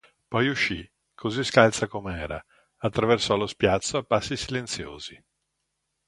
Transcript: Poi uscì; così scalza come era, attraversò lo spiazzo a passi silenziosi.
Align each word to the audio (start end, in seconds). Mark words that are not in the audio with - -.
Poi 0.29 0.47
uscì; 0.47 0.83
così 1.13 1.43
scalza 1.43 1.85
come 1.87 2.17
era, 2.19 2.43
attraversò 2.77 3.37
lo 3.37 3.45
spiazzo 3.45 3.99
a 3.99 4.03
passi 4.03 4.35
silenziosi. 4.35 5.23